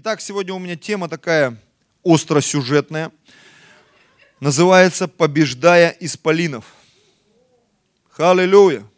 [0.00, 1.60] Итак, сегодня у меня тема такая
[2.04, 3.10] остросюжетная.
[4.38, 6.72] Называется «Побеждая исполинов».
[8.10, 8.88] Халилюя!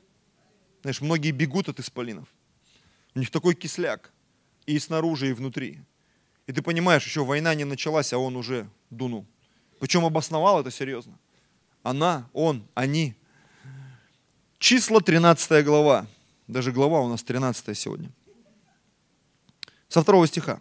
[0.83, 2.29] Знаешь, многие бегут от исполинов.
[3.15, 4.13] У них такой кисляк.
[4.67, 5.79] И снаружи, и внутри.
[6.47, 9.25] И ты понимаешь, еще война не началась, а он уже дунул.
[9.79, 11.19] Причем обосновал это серьезно.
[11.83, 13.15] Она, он, они.
[14.59, 16.07] Числа 13 глава.
[16.47, 18.11] Даже глава у нас 13 сегодня.
[19.89, 20.61] Со второго стиха.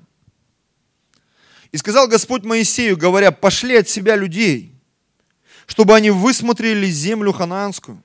[1.72, 4.74] И сказал Господь Моисею, говоря, пошли от себя людей,
[5.68, 8.04] чтобы они высмотрели землю ханаанскую,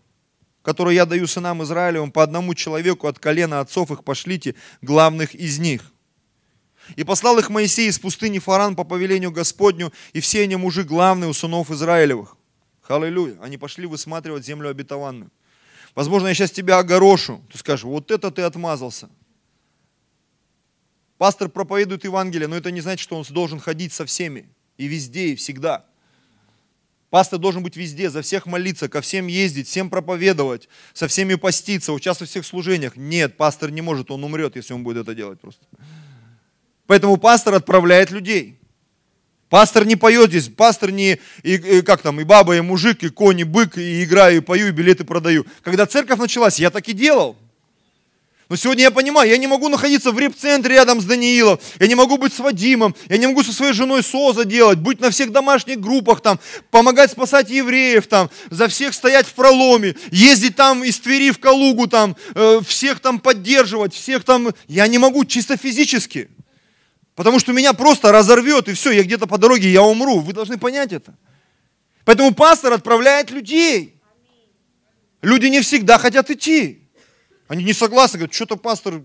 [0.62, 5.58] которую я даю сынам Израилевым, по одному человеку от колена отцов их пошлите, главных из
[5.58, 5.82] них.
[6.96, 11.30] И послал их Моисей из пустыни Фаран по повелению Господню, и все они мужи главные
[11.30, 12.36] у сынов Израилевых.
[12.82, 13.38] Халилюя.
[13.40, 15.30] Они пошли высматривать землю обетованную.
[15.94, 17.42] Возможно, я сейчас тебя огорошу.
[17.50, 19.08] Ты скажешь, вот это ты отмазался.
[21.18, 24.48] Пастор проповедует Евангелие, но это не значит, что он должен ходить со всеми.
[24.76, 25.84] И везде, и всегда.
[27.10, 31.92] Пастор должен быть везде, за всех молиться, ко всем ездить, всем проповедовать, со всеми поститься,
[31.92, 32.96] участвовать в всех служениях.
[32.96, 35.64] Нет, пастор не может, он умрет, если он будет это делать просто.
[36.88, 38.58] Поэтому пастор отправляет людей.
[39.48, 43.08] Пастор не поет здесь, пастор не, и, и, как там, и баба, и мужик, и
[43.08, 45.46] конь, и бык, и играю, и пою, и билеты продаю.
[45.62, 47.36] Когда церковь началась, я так и делал.
[48.50, 51.94] Но сегодня я понимаю, я не могу находиться в реп-центре рядом с Даниилом, я не
[51.94, 55.32] могу быть с Вадимом, я не могу со своей женой СОЗа делать, быть на всех
[55.32, 56.38] домашних группах, там,
[56.70, 61.86] помогать спасать евреев, там, за всех стоять в проломе, ездить там из Твери в Калугу,
[61.86, 66.28] там, э, всех там поддерживать, всех там, я не могу чисто физически,
[67.14, 70.58] потому что меня просто разорвет, и все, я где-то по дороге, я умру, вы должны
[70.58, 71.14] понять это.
[72.04, 73.94] Поэтому пастор отправляет людей.
[75.22, 76.83] Люди не всегда хотят идти.
[77.54, 79.00] Они не согласны, говорят, что-то пастор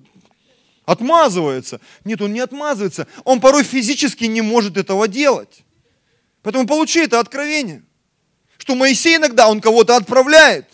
[0.83, 1.79] отмазывается.
[2.03, 3.05] Нет, он не отмазывается.
[3.23, 5.61] Он порой физически не может этого делать.
[6.41, 7.83] Поэтому получи это откровение.
[8.57, 10.65] Что Моисей иногда, он кого-то отправляет.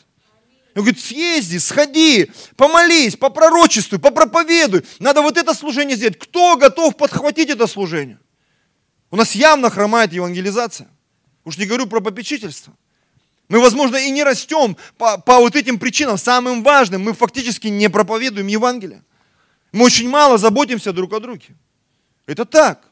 [0.73, 4.85] Он говорит, съезди, сходи, помолись, попророчествуй, попроповедуй.
[4.99, 6.17] Надо вот это служение сделать.
[6.17, 8.19] Кто готов подхватить это служение?
[9.11, 10.87] У нас явно хромает евангелизация.
[11.43, 12.73] Уж не говорю про попечительство.
[13.47, 16.17] Мы, возможно, и не растем по, по вот этим причинам.
[16.17, 19.03] Самым важным, мы фактически не проповедуем Евангелие.
[19.71, 21.55] Мы очень мало заботимся друг о друге.
[22.25, 22.89] Это так.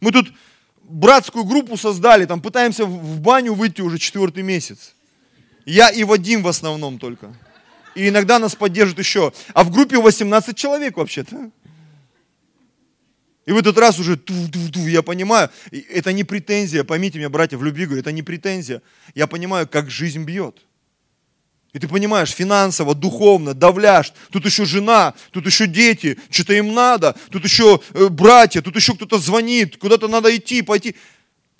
[0.00, 0.32] Мы тут
[0.82, 4.94] братскую группу создали, там пытаемся в баню выйти уже четвертый месяц.
[5.64, 7.34] Я и Вадим в основном только.
[7.94, 9.32] И иногда нас поддержит еще.
[9.54, 11.50] А в группе 18 человек вообще-то.
[13.44, 17.28] И в этот раз уже ту -ту -ту, я понимаю, это не претензия, поймите меня,
[17.28, 18.82] братья, в любви говорю, это не претензия.
[19.14, 20.62] Я понимаю, как жизнь бьет.
[21.72, 27.16] И ты понимаешь, финансово, духовно, давляешь, тут еще жена, тут еще дети, что-то им надо,
[27.30, 30.94] тут еще э, братья, тут еще кто-то звонит, куда-то надо идти, пойти.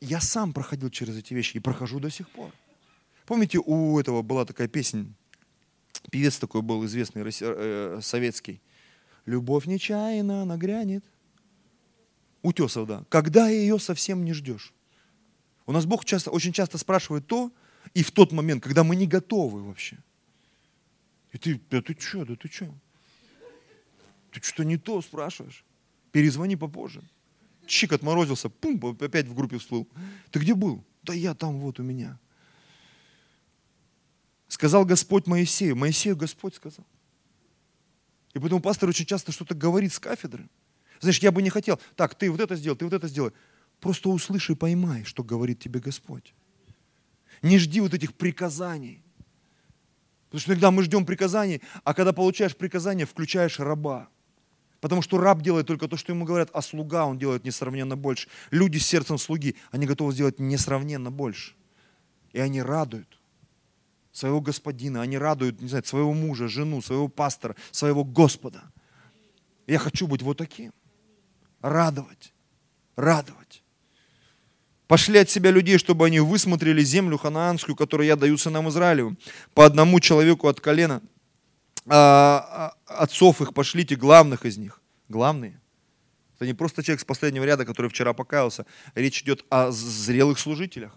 [0.01, 2.53] Я сам проходил через эти вещи и прохожу до сих пор.
[3.25, 5.07] Помните, у этого была такая песня,
[6.11, 8.61] певец такой был известный, э, советский.
[9.25, 11.05] «Любовь нечаянно нагрянет,
[12.43, 13.05] Утесов, да.
[13.09, 14.73] Когда ее совсем не ждешь.
[15.67, 17.53] У нас Бог часто, очень часто спрашивает то,
[17.95, 19.99] и в тот момент, когда мы не готовы вообще.
[21.33, 22.75] И ты, да ты что, да ты что?
[24.33, 25.65] Ты что-то не то спрашиваешь.
[26.11, 27.03] Перезвони попозже.
[27.67, 29.89] Чик отморозился, пум, опять в группе всплыл.
[30.31, 30.85] Ты где был?
[31.03, 32.19] Да я там вот у меня.
[34.49, 35.77] Сказал Господь Моисею.
[35.77, 36.85] Моисею Господь сказал.
[38.35, 40.49] И поэтому пастор очень часто что-то говорит с кафедры.
[41.03, 43.33] Знаешь, я бы не хотел, так, ты вот это сделал, ты вот это сделай.
[43.81, 46.33] Просто услыши поймай, что говорит тебе Господь.
[47.43, 49.03] Не жди вот этих приказаний.
[50.27, 54.09] Потому что иногда мы ждем приказаний, а когда получаешь приказание, включаешь раба.
[54.81, 58.29] Потому что раб делает только то, что ему говорят, а слуга он делает несравненно больше.
[58.53, 61.55] Люди с сердцем слуги, они готовы сделать несравненно больше.
[62.33, 63.19] И они радуют
[64.13, 68.63] своего господина, они радуют, не знаю, своего мужа, жену, своего пастора, своего Господа.
[69.67, 70.73] Я хочу быть вот таким
[71.63, 72.33] радовать,
[72.97, 73.63] радовать.
[74.87, 79.17] Пошли от себя людей, чтобы они высмотрели землю ханаанскую, которую я даю сынам Израилевым.
[79.55, 81.01] По одному человеку от колена
[81.87, 84.83] а, а, отцов их пошлите, главных из них.
[85.09, 85.59] Главные.
[86.37, 88.67] Это не просто человек с последнего ряда, который вчера покаялся.
[88.95, 90.93] Речь идет о зрелых служителях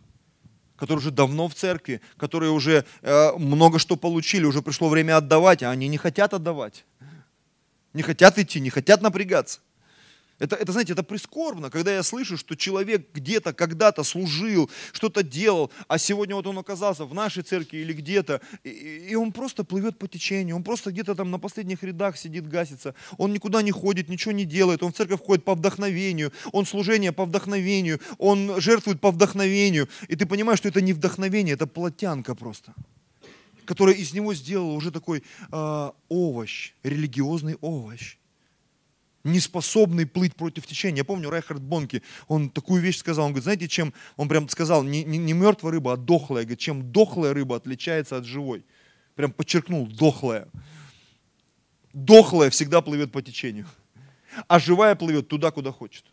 [0.76, 5.64] которые уже давно в церкви, которые уже э, много что получили, уже пришло время отдавать,
[5.64, 6.84] а они не хотят отдавать.
[7.94, 9.62] Не хотят идти, не хотят напрягаться.
[10.38, 15.72] Это, это, знаете, это прискорбно, когда я слышу, что человек где-то, когда-то служил, что-то делал,
[15.88, 18.70] а сегодня вот он оказался в нашей церкви или где-то, и,
[19.12, 22.96] и он просто плывет по течению, он просто где-то там на последних рядах сидит, гасится,
[23.18, 27.14] он никуда не ходит, ничего не делает, он в церковь ходит по вдохновению, он служение
[27.14, 32.36] по вдохновению, он жертвует по вдохновению, и ты понимаешь, что это не вдохновение, это плотянка
[32.36, 32.74] просто
[33.66, 38.18] которая из него сделала уже такой э, овощ, религиозный овощ
[39.26, 41.00] не способный плыть против течения.
[41.00, 44.84] Я помню, Райхард Бонки, он такую вещь сказал, он говорит, знаете, чем, он прям сказал,
[44.84, 48.64] не, не, не мертвая рыба, а дохлая, говорит, чем дохлая рыба отличается от живой.
[49.16, 50.48] Прям подчеркнул, дохлая.
[51.92, 53.68] Дохлая всегда плывет по течению,
[54.48, 56.06] а живая плывет туда, куда хочет.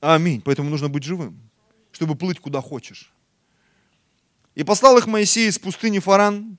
[0.00, 0.42] Аминь.
[0.42, 1.38] Поэтому нужно быть живым,
[1.92, 3.12] чтобы плыть куда хочешь.
[4.54, 6.58] И послал их Моисей из пустыни Фаран,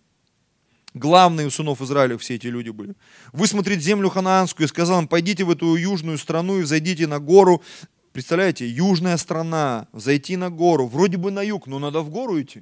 [0.94, 2.94] Главные у сынов Израиля все эти люди были.
[3.32, 7.64] Высмотреть землю ханаанскую и сказал им, пойдите в эту южную страну и взойдите на гору.
[8.12, 10.86] Представляете, южная страна, зайти на гору.
[10.86, 12.62] Вроде бы на юг, но надо в гору идти.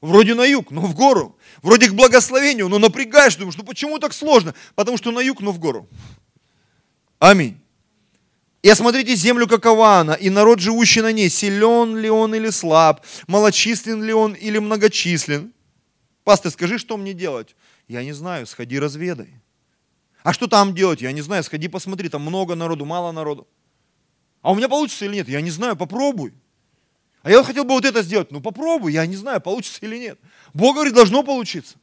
[0.00, 1.36] Вроде на юг, но в гору.
[1.60, 4.54] Вроде к благословению, но напрягаешь, думаешь, ну почему так сложно?
[4.76, 5.88] Потому что на юг, но в гору.
[7.18, 7.60] Аминь.
[8.62, 13.04] И осмотрите землю, какова она, и народ, живущий на ней, силен ли он или слаб,
[13.26, 15.52] малочислен ли он или многочислен.
[16.28, 17.56] Пастор, скажи, что мне делать?
[17.88, 19.40] Я не знаю, сходи разведай.
[20.22, 21.00] А что там делать?
[21.00, 23.48] Я не знаю, сходи посмотри, там много народу, мало народу.
[24.42, 25.28] А у меня получится или нет?
[25.30, 26.34] Я не знаю, попробуй.
[27.22, 28.30] А я хотел бы вот это сделать.
[28.30, 30.20] Ну попробуй, я не знаю, получится или нет.
[30.52, 31.78] Бог говорит, должно получиться.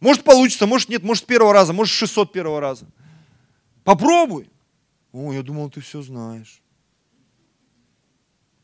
[0.00, 2.84] Может получится, может нет, может с первого раза, может с 601 раза.
[3.84, 4.50] Попробуй.
[5.12, 6.60] О, я думал, ты все знаешь.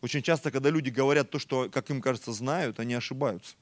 [0.01, 3.55] Очень часто, когда люди говорят то, что, как им кажется, знают, они ошибаются.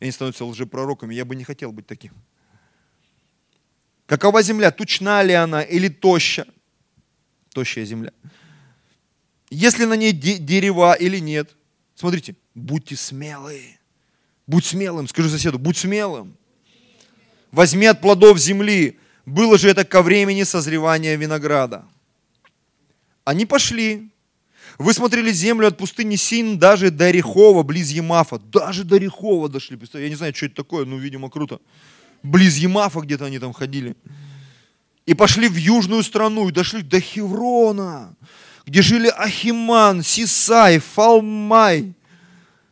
[0.00, 1.14] И они становятся лжепророками.
[1.14, 2.12] Я бы не хотел быть таким.
[4.06, 4.70] Какова земля?
[4.70, 6.46] Тучна ли она или тоща?
[7.50, 8.12] Тощая земля.
[9.50, 11.54] Если на ней де- дерева или нет.
[11.94, 13.78] Смотрите, будьте смелые.
[14.46, 15.06] Будь смелым.
[15.06, 16.36] Скажи соседу, будь смелым.
[17.52, 18.98] Возьми от плодов земли.
[19.26, 21.84] Было же это ко времени созревания винограда.
[23.24, 24.10] Они пошли,
[24.80, 28.38] вы смотрели землю от пустыни Син даже до Рехова, близ Емафа.
[28.38, 29.78] Даже до Рехова дошли.
[29.92, 31.60] Я не знаю, что это такое, но, видимо, круто.
[32.22, 33.94] Близ Емафа где-то они там ходили.
[35.04, 38.16] И пошли в южную страну, и дошли до Хеврона,
[38.64, 41.92] где жили Ахиман, Сисай, Фалмай,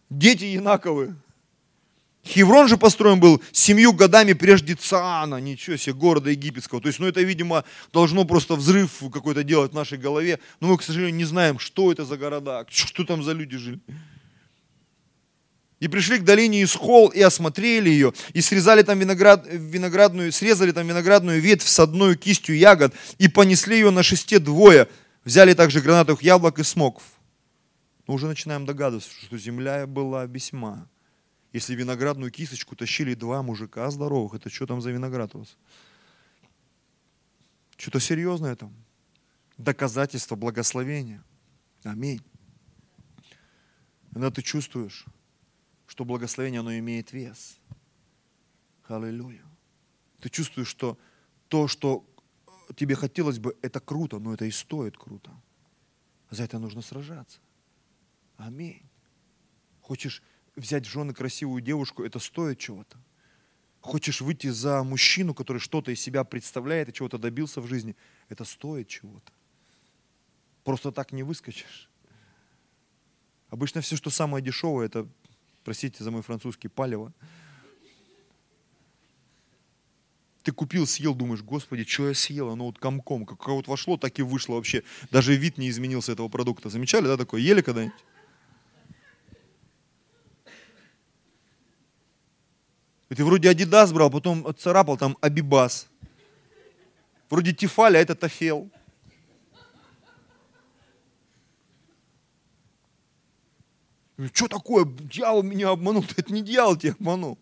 [0.09, 1.15] дети Янаковы.
[2.29, 6.81] Хеврон же построен был семью годами прежде Цаана, ничего себе, города египетского.
[6.81, 10.39] То есть, ну это, видимо, должно просто взрыв какой-то делать в нашей голове.
[10.61, 13.81] Но мы, к сожалению, не знаем, что это за города, что там за люди жили.
[15.81, 20.87] И пришли к долине Исхол и осмотрели ее, и срезали там виноград, виноградную, срезали там
[20.87, 24.89] виноградную ветвь с одной кистью ягод, и понесли ее на шесте двое.
[25.25, 27.05] Взяли также гранатовых яблок и смоков.
[28.07, 30.89] Мы уже начинаем догадываться, что земля была весьма
[31.53, 35.57] если виноградную кисточку тащили два мужика здоровых, это что там за виноград у вас?
[37.77, 38.75] Что-то серьезное там.
[39.57, 41.25] Доказательство благословения.
[41.85, 42.23] Аминь.
[44.13, 45.05] Когда ты чувствуешь,
[45.87, 47.59] что благословение, оно имеет вес.
[48.87, 49.45] Аллилуйя.
[50.21, 50.99] Ты чувствуешь, что
[51.49, 52.05] то, что
[52.77, 55.31] тебе хотелось бы, это круто, но это и стоит круто.
[56.31, 57.39] За это нужно сражаться.
[58.37, 58.83] Аминь.
[59.81, 60.23] Хочешь
[60.59, 62.99] взять в жены красивую девушку, это стоит чего-то.
[63.81, 67.97] Хочешь выйти за мужчину, который что-то из себя представляет и чего-то добился в жизни,
[68.29, 69.33] это стоит чего-то.
[70.65, 71.89] Просто так не выскочишь.
[73.49, 75.09] Обычно все, что самое дешевое, это,
[75.65, 77.13] простите за мой французский, палево.
[80.43, 82.51] Ты купил, съел, думаешь, господи, что я съел?
[82.51, 84.83] Оно вот комком, как вот вошло, так и вышло вообще.
[85.11, 86.69] Даже вид не изменился этого продукта.
[86.69, 87.41] Замечали, да, такое?
[87.41, 87.95] Ели когда-нибудь?
[93.09, 95.89] И ты вроде Адидас брал, потом царапал там Абибас.
[97.31, 98.71] Вроде Тефаль, а это Тафел.
[104.33, 104.85] Что такое?
[104.85, 106.05] Дьявол меня обманул.
[106.17, 107.39] Это не дьявол тебя обманул.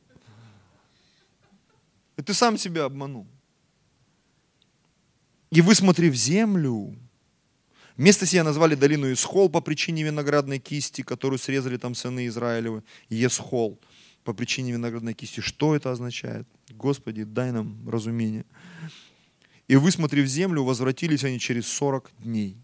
[2.16, 3.26] Это ты сам себя обманул.
[5.50, 6.94] И высмотрев землю,
[7.96, 12.82] место сия назвали долину Исхол по причине виноградной кисти, которую срезали там сыны Израилевы.
[13.08, 13.78] Есхол
[14.26, 15.40] по причине виноградной кисти.
[15.40, 16.47] Что это означает?
[16.71, 18.45] Господи, дай нам разумение.
[19.68, 22.56] И высмотрев землю, возвратились они через 40 дней.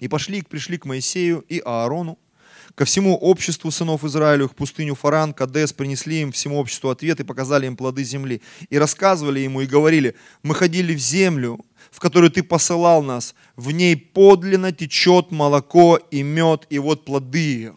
[0.00, 2.18] И пошли, пришли к Моисею и Аарону,
[2.74, 7.24] ко всему обществу сынов Израилю, в пустыню Фаран, Кадес, принесли им всему обществу ответ и
[7.24, 8.40] показали им плоды земли.
[8.70, 13.70] И рассказывали ему и говорили, мы ходили в землю, в которую ты посылал нас, в
[13.70, 17.76] ней подлинно течет молоко и мед, и вот плоды ее.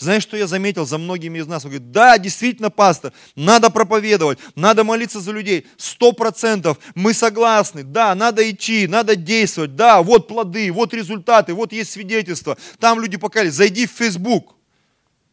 [0.00, 1.62] Знаешь, что я заметил за многими из нас?
[1.66, 7.84] Он говорит, да, действительно, пастор, надо проповедовать, надо молиться за людей, сто процентов, мы согласны,
[7.84, 13.18] да, надо идти, надо действовать, да, вот плоды, вот результаты, вот есть свидетельства, там люди
[13.18, 14.54] покались, зайди в Facebook,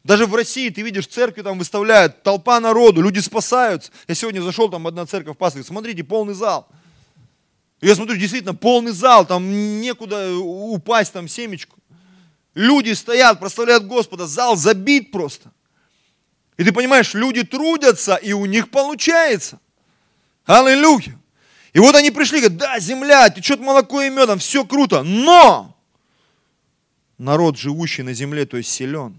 [0.03, 3.91] даже в России ты видишь, церкви там выставляют, толпа народу, люди спасаются.
[4.09, 6.67] Я сегодня зашел, там одна церковь, пастор, смотрите, полный зал.
[7.79, 11.77] Я смотрю, действительно, полный зал, там некуда упасть, там семечку.
[12.57, 15.51] Люди стоят, прославляют Господа, зал забит просто.
[16.57, 19.59] И ты понимаешь, люди трудятся, и у них получается.
[20.43, 21.19] Аллилуйя.
[21.73, 25.77] И вот они пришли, говорят, да, земля, течет молоко и медом, все круто, но
[27.19, 29.15] народ, живущий на земле, то есть силен.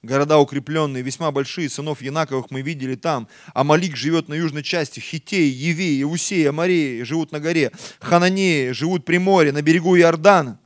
[0.00, 3.28] Города укрепленные, весьма большие, сынов Янаковых мы видели там.
[3.52, 7.70] Амалик живет на южной части, Хитеи, Евеи, Иусеи, Амареи живут на горе.
[8.00, 10.58] Хананеи живут при море, на берегу Иордана.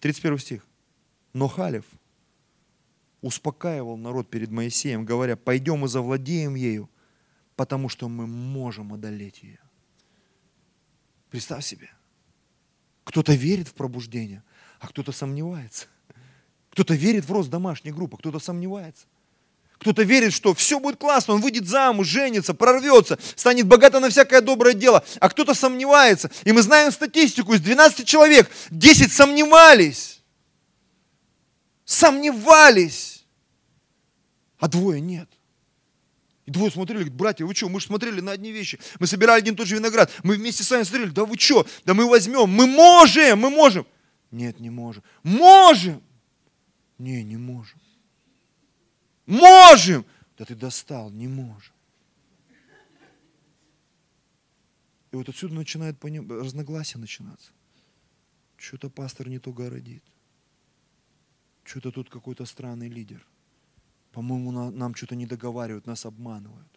[0.00, 0.66] 31 стих.
[1.34, 1.84] Но Халев
[3.20, 6.88] успокаивал народ перед Моисеем, говоря, пойдем и завладеем ею,
[7.56, 9.58] потому что мы можем одолеть ее.
[11.30, 11.90] Представь себе,
[13.02, 14.44] кто-то верит в пробуждение,
[14.78, 15.86] а кто-то сомневается.
[16.70, 19.06] Кто-то верит в рост домашней группы, кто-то сомневается.
[19.78, 24.40] Кто-то верит, что все будет классно, он выйдет замуж, женится, прорвется, станет богато на всякое
[24.40, 25.04] доброе дело.
[25.18, 26.30] А кто-то сомневается.
[26.44, 30.13] И мы знаем статистику, из 12 человек 10 сомневались
[31.94, 33.24] сомневались,
[34.58, 35.28] а двое нет.
[36.46, 38.78] И двое смотрели, говорят, братья, вы что, мы же смотрели на одни вещи.
[38.98, 40.10] Мы собирали один и тот же виноград.
[40.22, 43.86] Мы вместе с вами смотрели, да вы что, да мы возьмем, мы можем, мы можем.
[44.30, 45.02] Нет, не можем.
[45.22, 46.02] Можем.
[46.98, 47.80] Не, не можем.
[49.26, 50.04] Можем.
[50.36, 51.72] Да ты достал, не можем.
[55.12, 56.30] И вот отсюда начинает поним...
[56.30, 57.52] разногласия начинаться.
[58.56, 60.02] Что-то пастор не то городит
[61.64, 63.26] что-то тут какой-то странный лидер.
[64.12, 66.68] По-моему, нам что-то не договаривают, нас обманывают.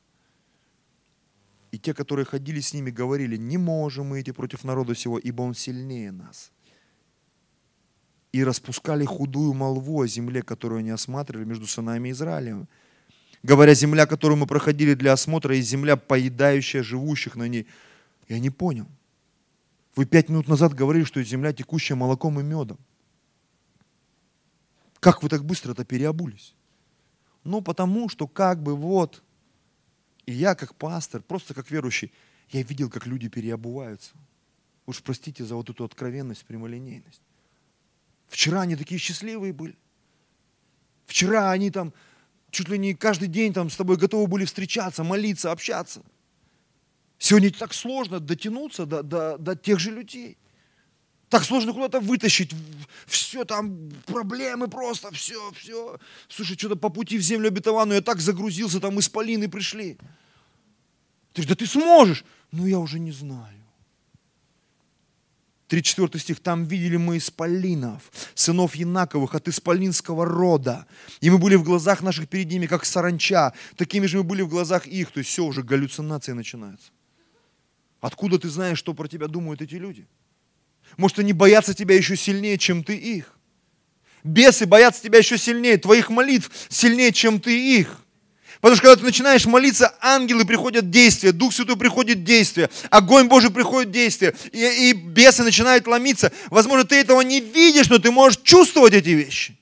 [1.71, 5.43] И те, которые ходили с ними, говорили, не можем мы идти против народа сего, ибо
[5.43, 6.51] он сильнее нас.
[8.31, 12.67] И распускали худую молву о земле, которую они осматривали между сынами Израилем.
[13.43, 17.67] Говоря, земля, которую мы проходили для осмотра, и земля, поедающая живущих на ней.
[18.27, 18.87] Я не понял.
[19.95, 22.77] Вы пять минут назад говорили, что земля, текущая молоком и медом.
[24.99, 26.55] Как вы так быстро-то переобулись?
[27.43, 29.23] Ну, потому что как бы вот,
[30.25, 32.11] и я как пастор, просто как верующий,
[32.49, 34.11] я видел, как люди переобуваются.
[34.85, 37.21] Уж простите за вот эту откровенность, прямолинейность.
[38.27, 39.77] Вчера они такие счастливые были.
[41.05, 41.93] Вчера они там
[42.51, 46.03] чуть ли не каждый день там с тобой готовы были встречаться, молиться, общаться.
[47.19, 50.37] Сегодня так сложно дотянуться до, до, до тех же людей.
[51.29, 52.53] Так сложно куда-то вытащить.
[53.05, 55.99] Все там, проблемы просто, все, все.
[56.29, 59.97] Слушай, что-то по пути в землю обетованную я так загрузился, там исполины пришли.
[61.33, 62.23] Ты да ты сможешь.
[62.51, 63.57] Ну, я уже не знаю.
[65.67, 66.39] 34 стих.
[66.39, 70.85] Там видели мы исполинов, сынов Янаковых от исполинского рода.
[71.19, 73.53] И мы были в глазах наших перед ними, как саранча.
[73.75, 75.11] Такими же мы были в глазах их.
[75.11, 76.91] То есть все, уже галлюцинации начинаются.
[77.99, 80.07] Откуда ты знаешь, что про тебя думают эти люди?
[80.95, 83.33] Может, они боятся тебя еще сильнее, чем ты их.
[84.23, 88.03] Бесы боятся тебя еще сильнее, твоих молитв сильнее, чем ты их.
[88.61, 92.69] Потому что когда ты начинаешь молиться, ангелы приходят в действие, Дух Святой приходит в действие,
[92.89, 96.31] огонь Божий приходит в действие, и, и бесы начинают ломиться.
[96.47, 99.55] Возможно, ты этого не видишь, но ты можешь чувствовать эти вещи.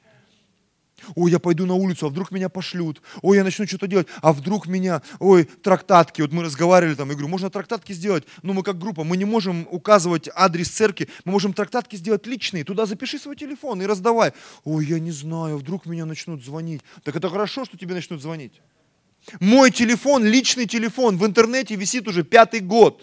[1.16, 3.02] Ой, я пойду на улицу, а вдруг меня пошлют.
[3.22, 6.22] Ой, я начну что-то делать, а вдруг меня, ой, трактатки.
[6.22, 8.24] Вот мы разговаривали там, я говорю, можно трактатки сделать.
[8.42, 12.64] Но мы как группа, мы не можем указывать адрес церкви, мы можем трактатки сделать личные.
[12.64, 14.34] Туда запиши свой телефон и раздавай.
[14.64, 16.82] Ой, я не знаю, вдруг меня начнут звонить.
[17.04, 18.62] Так это хорошо, что тебе начнут звонить.
[19.40, 23.02] Мой телефон, личный телефон в интернете висит уже пятый год.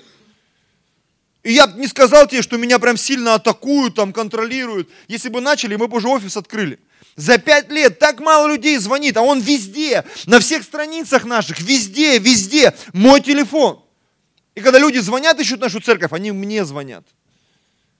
[1.42, 4.88] И я не сказал тебе, что меня прям сильно атакуют, там контролируют.
[5.08, 6.78] Если бы начали, мы бы уже офис открыли.
[7.16, 12.18] За пять лет так мало людей звонит, а он везде, на всех страницах наших, везде,
[12.18, 13.82] везде, мой телефон.
[14.54, 17.04] И когда люди звонят, ищут нашу церковь, они мне звонят.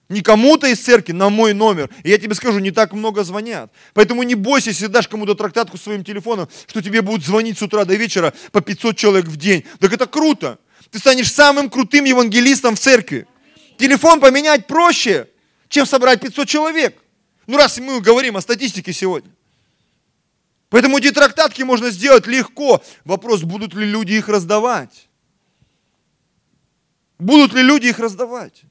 [0.09, 1.91] Не кому-то из церкви, на мой номер.
[2.05, 3.73] И я тебе скажу, не так много звонят.
[3.95, 7.85] Поэтому не бойся, если дашь кому-то трактатку своим телефоном, что тебе будут звонить с утра
[7.85, 9.65] до вечера по 500 человек в день.
[9.81, 10.59] Так это круто.
[10.91, 13.27] Ты станешь самым крутым евангелистом в церкви.
[13.79, 15.29] Телефон поменять проще,
[15.69, 17.03] чем собрать 500 человек.
[17.47, 19.31] Ну, раз мы говорим о статистике сегодня.
[20.69, 22.83] Поэтому эти трактатки можно сделать легко.
[23.05, 25.09] Вопрос, будут ли люди их раздавать?
[27.19, 28.63] Будут ли люди их раздавать?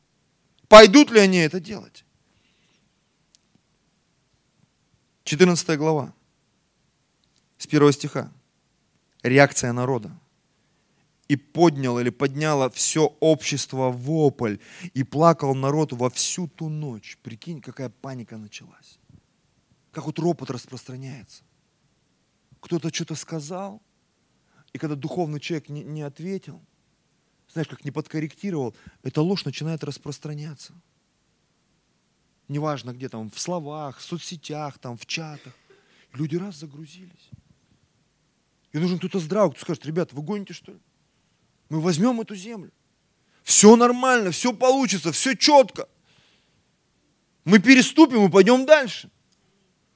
[0.68, 2.06] Пойдут ли они это делать?
[5.24, 6.14] 14 глава,
[7.58, 8.32] с первого стиха.
[9.24, 10.12] Реакция народа.
[11.32, 14.58] И поднял или подняло все общество вопль,
[14.94, 17.18] и плакал народ во всю ту ночь.
[17.24, 19.00] Прикинь, какая паника началась.
[19.94, 21.46] Как вот ропот распространяется.
[22.60, 23.82] Кто-то что-то сказал,
[24.74, 26.62] и когда духовный человек не, не ответил,
[27.48, 30.74] знаешь, как не подкорректировал, эта ложь начинает распространяться.
[32.50, 35.54] Неважно где там, в словах, в соцсетях, там, в чатах.
[36.12, 37.30] Люди раз загрузились.
[38.74, 40.80] И нужен кто-то здравый, кто скажет, ребята, вы гоните что ли?
[41.72, 42.70] Мы возьмем эту землю.
[43.44, 45.88] Все нормально, все получится, все четко.
[47.46, 49.10] Мы переступим и пойдем дальше.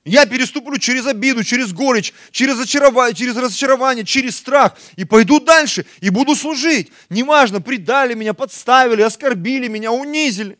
[0.05, 2.65] Я переступлю через обиду, через горечь, через
[3.13, 4.77] через разочарование, через страх.
[4.95, 6.93] И пойду дальше, и буду служить.
[7.09, 10.57] Неважно, предали меня, подставили, оскорбили меня, унизили.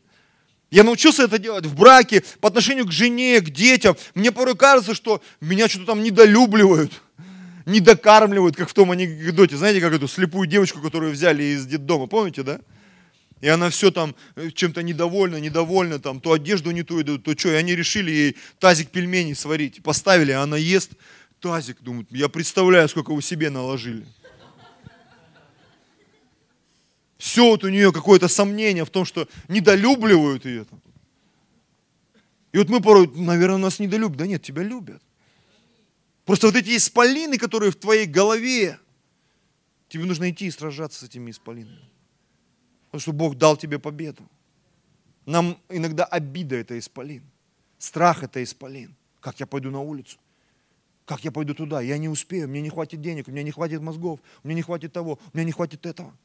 [0.70, 3.96] Я научился это делать в браке, по отношению к жене, к детям.
[4.16, 6.92] Мне порой кажется, что меня что-то там недолюбливают,
[7.66, 9.58] недокармливают, как в том анекдоте.
[9.58, 12.60] Знаете, как эту слепую девочку, которую взяли из детдома, помните, да?
[13.42, 17.38] И она все там э, чем-то недовольна, недовольна, там, то одежду не ту идут, то
[17.38, 17.50] что.
[17.50, 19.84] И они решили ей тазик пельменей сварить.
[19.84, 20.92] Поставили, а она ест
[21.40, 21.82] тазик.
[21.82, 24.06] Думают, я представляю, сколько вы себе наложили.
[27.18, 30.66] Все вот у нее какое-то сомнение в том, что недолюбливают ее.
[32.52, 34.18] И вот мы порой, наверное, нас недолюбят.
[34.18, 35.02] Да нет, тебя любят.
[36.26, 38.80] Просто вот эти исполины, которые в твоей голове,
[39.88, 41.90] тебе нужно идти и сражаться с этими исполинами.
[42.88, 44.24] Потому что Бог дал тебе победу.
[45.26, 47.24] Нам иногда обида это исполин.
[47.78, 48.96] Страх это исполин.
[49.20, 50.18] Как я пойду на улицу?
[51.06, 51.82] Как я пойду туда?
[51.82, 54.92] Я не успею, мне не хватит денег, у меня не хватит мозгов, меня не хватит
[54.92, 56.16] того, у меня не хватит этого.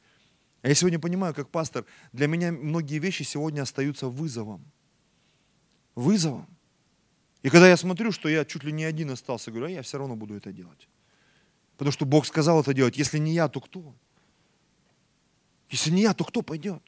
[0.63, 4.63] А я сегодня понимаю, как пастор, для меня многие вещи сегодня остаются вызовом.
[5.93, 6.47] Вызовом.
[7.43, 9.97] И когда я смотрю, что я чуть ли не один остался, говорю, а я все
[9.97, 10.87] равно буду это делать.
[11.77, 12.97] Потому что Бог сказал это делать.
[12.97, 13.95] Если не я, то кто?
[15.69, 16.83] Если не я, то кто пойдет?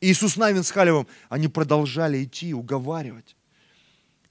[0.00, 3.36] Иисус Навин с Халевым, они продолжали идти, уговаривать.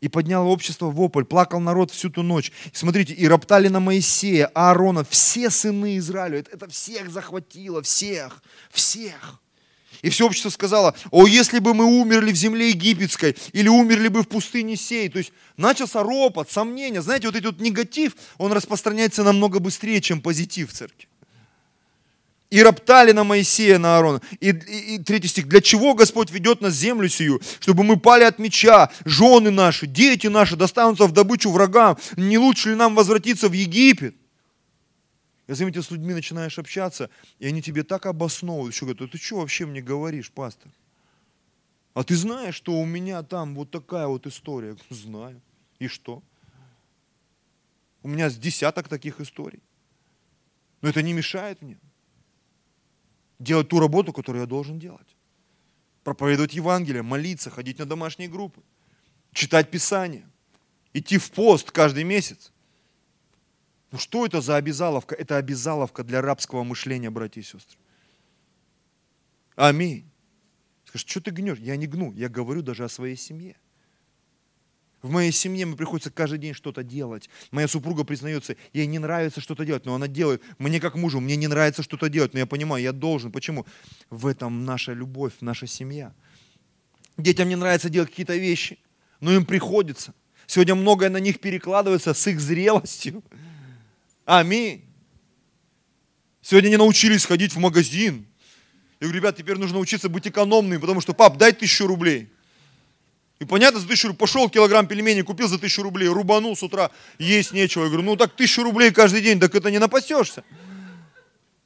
[0.01, 2.52] И подняло общество вопль, плакал народ всю ту ночь.
[2.65, 6.39] И смотрите, и роптали на Моисея, Аарона, все сыны Израиля.
[6.39, 9.41] Это, это всех захватило, всех, всех.
[10.02, 14.24] И все общество сказало, о, если бы мы умерли в земле египетской, или умерли бы
[14.24, 15.10] в пустыне сей.
[15.10, 17.02] То есть начался ропот, сомнения.
[17.02, 21.10] Знаете, вот этот вот негатив, он распространяется намного быстрее, чем позитив в церкви
[22.50, 24.22] и роптали на Моисея, на Аарона.
[24.40, 25.48] И, и, и третий стих.
[25.48, 27.42] Для чего Господь ведет нас землю сию?
[27.60, 31.98] Чтобы мы пали от меча, жены наши, дети наши достанутся в добычу врагам.
[32.18, 34.16] Не лучше ли нам возвратиться в Египет?
[35.50, 37.10] Я заметил, с людьми начинаешь общаться,
[37.40, 40.72] и они тебе так обосновывают, что говорят, ты что вообще мне говоришь, пастор?
[41.96, 44.78] А ты знаешь, что у меня там вот такая вот история?
[44.92, 45.42] Знаю.
[45.80, 46.22] И что?
[48.04, 49.64] У меня с десяток таких историй.
[50.82, 51.80] Но это не мешает мне
[53.40, 55.16] делать ту работу, которую я должен делать.
[56.04, 58.62] Проповедовать Евангелие, молиться, ходить на домашние группы,
[59.34, 60.30] читать Писание,
[60.94, 62.52] идти в пост каждый месяц.
[63.91, 65.15] Ну что это за обязаловка?
[65.15, 67.78] Это обязаловка для рабского мышления, братья и сестры.
[69.56, 70.10] Аминь.
[70.86, 71.60] Скажешь, что ты гнешь?
[71.60, 73.56] Я не гну, я говорю даже о своей семье.
[75.02, 77.30] В моей семье мне приходится каждый день что-то делать.
[77.52, 80.43] Моя супруга признается, ей не нравится что-то делать, но она делает.
[80.58, 83.32] Мне как мужу, мне не нравится что-то делать, но я понимаю, я должен.
[83.32, 83.65] Почему?
[84.10, 86.13] В этом наша любовь, наша семья.
[87.17, 88.78] Детям не нравится делать какие-то вещи,
[89.21, 90.13] но им приходится.
[90.47, 93.23] Сегодня многое на них перекладывается с их зрелостью.
[94.30, 94.86] Аминь.
[96.44, 98.28] Сегодня они научились ходить в магазин.
[99.00, 102.30] Я говорю, ребят, теперь нужно учиться быть экономными, потому что, пап, дай тысячу рублей.
[103.39, 106.92] И понятно, за тысячу рублей, пошел килограмм пельменей, купил за тысячу рублей, рубанул с утра,
[107.18, 107.86] есть нечего.
[107.86, 110.44] Я говорю, ну так тысячу рублей каждый день, так это не напасешься.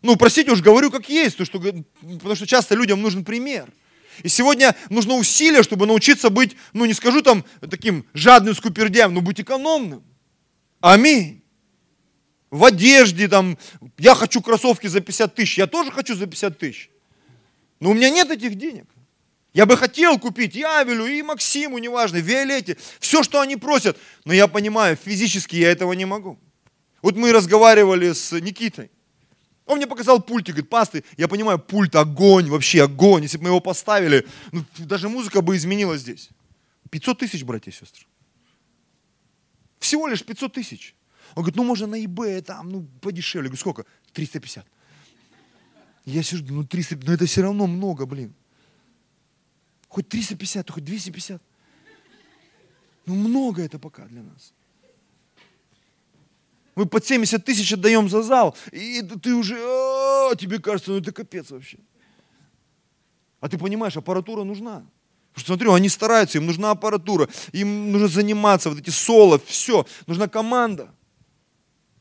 [0.02, 3.74] Ну, простите уж, говорю как есть, то, что, потому что часто людям нужен пример.
[4.22, 9.20] И сегодня нужно усилия, чтобы научиться быть, ну не скажу там таким жадным скупердям, но
[9.20, 10.02] быть экономным.
[10.80, 11.43] Аминь.
[12.54, 13.58] В одежде там,
[13.98, 16.92] я хочу кроссовки за 50 тысяч, я тоже хочу за 50 тысяч.
[17.80, 18.86] Но у меня нет этих денег.
[19.54, 23.98] Я бы хотел купить и Авелю, и Максиму, неважно, Виолетте, все, что они просят.
[24.24, 26.38] Но я понимаю, физически я этого не могу.
[27.02, 28.92] Вот мы разговаривали с Никитой.
[29.66, 33.24] Он мне показал пультик, говорит, пасты, я понимаю, пульт огонь, вообще огонь.
[33.24, 36.30] Если бы мы его поставили, ну, даже музыка бы изменилась здесь.
[36.92, 38.06] 500 тысяч, братья и сестры.
[39.80, 40.94] Всего лишь 500 тысяч.
[41.36, 43.48] Он говорит, ну можно на eBay там, ну подешевле.
[43.48, 43.86] Я говорю, сколько?
[44.14, 44.66] 350.
[46.06, 48.34] Я сижу, ну 300, но это все равно много, блин.
[49.88, 51.42] Хоть 350, хоть 250.
[53.06, 54.54] Ну много это пока для нас.
[56.76, 61.12] Мы под 70 тысяч отдаем за зал, и ты уже, а, тебе кажется, ну это
[61.12, 61.78] капец вообще.
[63.40, 64.86] А ты понимаешь, аппаратура нужна.
[65.34, 69.86] Потому что смотрю, они стараются, им нужна аппаратура, им нужно заниматься, вот эти соло, все,
[70.08, 70.94] нужна команда.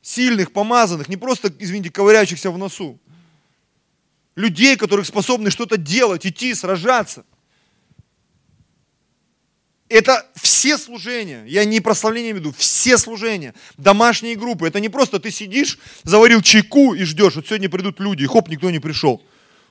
[0.02, 2.98] Сильных, помазанных, не просто, извините, ковыряющихся в носу.
[4.34, 7.24] Людей, которых способны что-то делать, идти, сражаться.
[9.88, 11.44] Это все служения.
[11.46, 13.54] Я не прославление веду, все служения.
[13.76, 14.66] Домашние группы.
[14.66, 17.36] Это не просто ты сидишь, заварил чайку и ждешь.
[17.36, 19.22] Вот сегодня придут люди, и хоп, никто не пришел.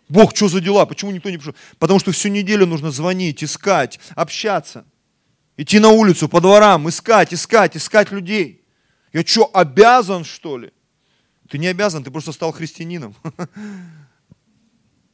[0.07, 0.85] Бог, что за дела?
[0.85, 1.55] Почему никто не пришел?
[1.79, 4.85] Потому что всю неделю нужно звонить, искать, общаться.
[5.57, 8.61] Идти на улицу, по дворам, искать, искать, искать людей.
[9.13, 10.71] Я что, обязан, что ли?
[11.50, 13.15] Ты не обязан, ты просто стал христианином.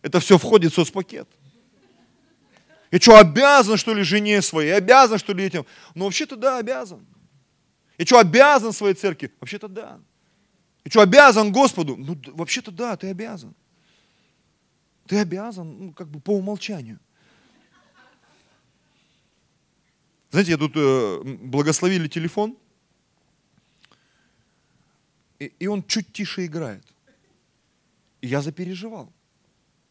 [0.03, 1.27] Это все входит в соцпакет.
[2.91, 4.71] Я что, обязан, что ли, жене своей?
[4.71, 5.65] Обязан, что ли, этим?
[5.95, 7.05] Ну, вообще-то да, обязан.
[7.97, 9.33] Я что, обязан своей церкви?
[9.39, 9.99] Вообще-то да.
[10.85, 11.97] Я что, обязан Господу?
[11.97, 13.53] Ну, вообще-то да, ты обязан.
[15.07, 16.99] Ты обязан, ну, как бы по умолчанию.
[20.29, 22.57] Знаете, я тут э, благословили телефон,
[25.39, 26.83] и, и он чуть тише играет.
[28.21, 29.11] И я запереживал.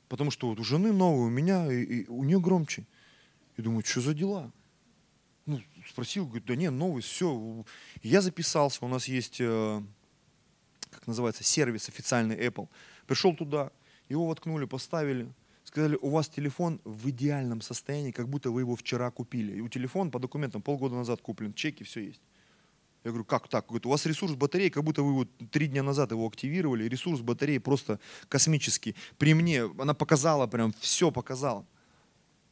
[0.08, 2.84] Потому что вот у жены новая, у меня, и, и у нее громче.
[3.56, 4.52] И думаю, что за дела?
[5.46, 7.64] Ну, спросил, говорит, да нет, новый, все.
[8.02, 9.82] Я записался, у нас есть, э,
[10.90, 12.68] как называется, сервис официальный Apple.
[13.06, 13.70] Пришел туда,
[14.08, 15.32] его воткнули, поставили.
[15.64, 19.56] Сказали, у вас телефон в идеальном состоянии, как будто вы его вчера купили.
[19.56, 22.22] И у телефона по документам полгода назад куплен, чеки, все есть.
[23.06, 23.66] Я говорю, как так?
[23.68, 26.88] Говорит, у вас ресурс батареи, как будто вы вот три дня назад его активировали.
[26.88, 28.96] Ресурс батареи просто космический.
[29.16, 31.64] При мне она показала прям, все показала.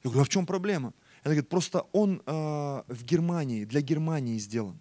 [0.05, 0.95] Я говорю, а в чем проблема?
[1.25, 4.81] Она говорит, просто он э, в Германии, для Германии сделан.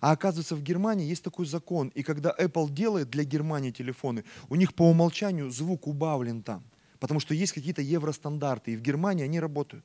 [0.00, 4.54] А оказывается, в Германии есть такой закон, и когда Apple делает для Германии телефоны, у
[4.54, 6.64] них по умолчанию звук убавлен там,
[7.00, 9.84] потому что есть какие-то евростандарты, и в Германии они работают.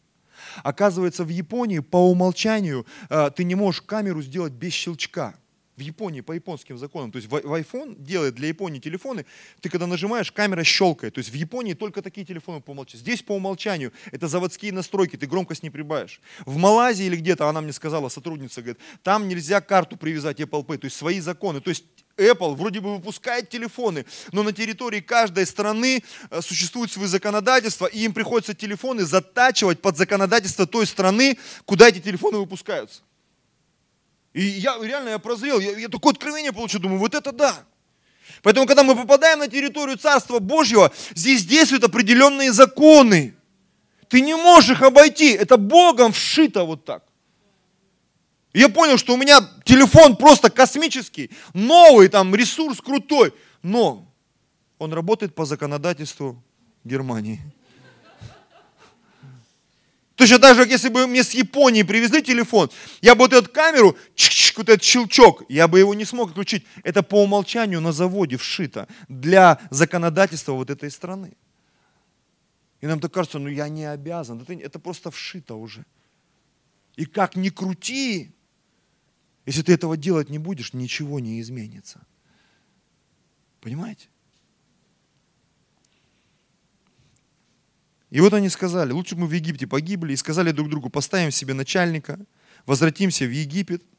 [0.63, 5.35] Оказывается, в Японии по умолчанию э, ты не можешь камеру сделать без щелчка.
[5.75, 7.11] В Японии по японским законам.
[7.11, 9.27] То есть в, в iPhone делает для Японии телефоны,
[9.61, 11.13] ты когда нажимаешь, камера щелкает.
[11.13, 13.01] То есть в Японии только такие телефоны по умолчанию.
[13.01, 16.19] Здесь по умолчанию это заводские настройки, ты громкость не прибавишь.
[16.47, 20.79] В Малайзии или где-то, она мне сказала, сотрудница, говорит, там нельзя карту привязать Apple Pay,
[20.79, 21.61] то есть свои законы.
[21.61, 21.85] То есть
[22.17, 27.99] Apple вроде бы выпускает телефоны, но на территории каждой страны э, существует свои законодательства, и
[27.99, 33.01] им приходится телефоны затачивать под законодательство той страны, куда эти телефоны выпускаются.
[34.33, 37.65] И я реально я прозрел, я, я такое откровение получил, думаю, вот это да.
[38.43, 43.35] Поэтому, когда мы попадаем на территорию Царства Божьего, здесь действуют определенные законы.
[44.09, 47.03] Ты не можешь их обойти, это Богом вшито вот так.
[48.53, 54.11] Я понял, что у меня телефон просто космический, новый, там ресурс крутой, но
[54.79, 56.41] он работает по законодательству
[56.83, 57.41] Германии.
[60.17, 63.51] Точно так же, как если бы мне с Японии привезли телефон, я бы вот эту
[63.51, 66.65] камеру, чик-чик, вот этот щелчок, я бы его не смог отключить.
[66.83, 71.37] Это по умолчанию на заводе вшито для законодательства вот этой страны.
[72.81, 74.43] И нам так кажется, ну я не обязан.
[74.47, 75.85] Это просто вшито уже.
[76.95, 78.31] И как ни крути,
[79.47, 82.05] если ты этого делать не будешь, ничего не изменится.
[83.61, 84.09] Понимаете?
[88.11, 91.31] И вот они сказали, лучше бы мы в Египте погибли, и сказали друг другу, поставим
[91.31, 92.19] себе начальника,
[92.67, 93.83] возвратимся в Египет–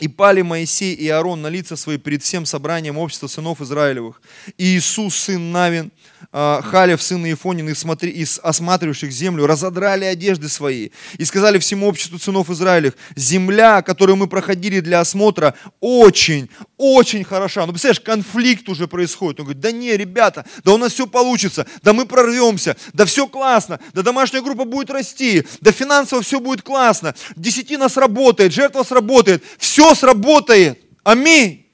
[0.00, 4.20] и пали Моисей и Аарон на лица свои перед всем собранием общества сынов Израилевых.
[4.58, 5.92] И Иисус, сын Навин,
[6.32, 10.90] а, Халев, сын Иефонин, и, смотри, и осматривающих землю, разодрали одежды свои.
[11.18, 17.66] И сказали всему обществу сынов Израилевых, земля, которую мы проходили для осмотра, очень, очень хороша.
[17.66, 19.40] Ну, представляешь, конфликт уже происходит.
[19.40, 23.28] Он говорит, да не, ребята, да у нас все получится, да мы прорвемся, да все
[23.28, 29.44] классно, да домашняя группа будет расти, да финансово все будет классно, десятина сработает, жертва сработает,
[29.58, 30.80] все сработает.
[31.02, 31.66] Аминь.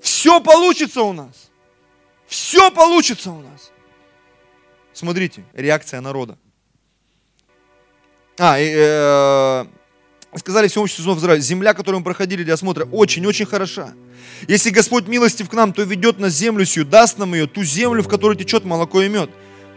[0.00, 1.50] Все получится у нас.
[2.26, 3.70] Все получится у нас.
[4.92, 6.38] Смотрите, реакция народа.
[8.38, 9.64] А, и, э,
[10.38, 13.94] сказали всему обществу Израиля, земля, которую мы проходили для осмотра, очень-очень хороша.
[14.48, 18.02] Если Господь милостив к нам, то ведет нас землю сию, даст нам ее, ту землю,
[18.02, 19.30] в которой течет молоко и мед.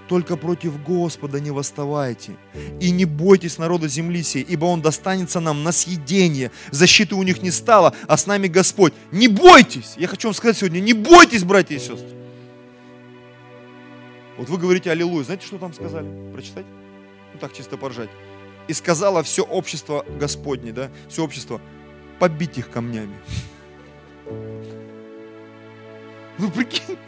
[0.08, 2.36] Только против Господа не восставайте.
[2.80, 6.52] И не бойтесь народа земли сей, ибо он достанется нам на съедение.
[6.72, 8.94] Защиты у них не стало, а с нами Господь.
[9.12, 9.96] Не бойтесь!
[9.98, 12.18] Я хочу вам сказать сегодня, не бойтесь, братья и сестры.
[14.38, 15.24] Вот вы говорите аллилуйя.
[15.24, 16.08] Знаете, что там сказали?
[16.32, 16.66] Прочитать?
[17.34, 18.10] Ну так, чисто поржать.
[18.68, 21.62] И сказала все общество Господне, да, все общество,
[22.20, 23.16] побить их камнями.
[26.40, 27.00] Ну прикинь.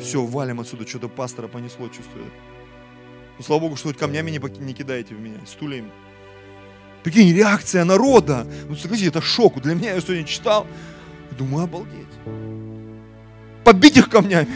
[0.00, 2.26] Все, валим отсюда, что-то пастора понесло, чувствую.
[3.38, 5.90] Ну, слава Богу, что хоть камнями не, не кидаете в меня, стульями.
[7.02, 8.46] Прикинь, реакция народа.
[8.68, 9.60] Ну, согласитесь, это шок.
[9.60, 10.66] Для меня я сегодня читал.
[11.36, 12.06] Думаю, обалдеть.
[13.64, 14.48] Побить их камнями.